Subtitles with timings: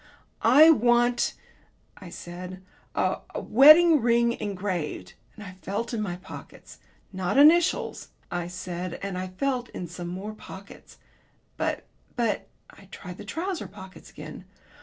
[0.41, 1.35] "I want,"
[1.95, 2.63] I said,
[2.95, 6.79] "a wedding ring engraved," and I felt in my pockets.
[7.13, 10.97] "Not initials," I said, and I felt in some more pockets,
[11.55, 11.85] "but
[12.15, 12.47] but"
[12.79, 14.45] I tried the trousers pockets again.